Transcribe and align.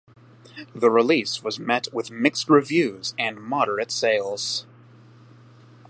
The 0.73 0.89
release 0.89 1.43
was 1.43 1.59
met 1.59 1.87
with 1.93 2.09
mixed 2.09 2.49
reviews 2.49 3.13
and 3.19 3.37
moderate 3.39 3.91
sales. 3.91 4.65